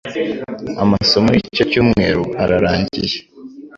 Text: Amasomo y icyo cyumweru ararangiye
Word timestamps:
Amasomo 0.83 1.29
y 1.35 1.39
icyo 1.47 1.63
cyumweru 1.71 2.23
ararangiye 2.43 3.17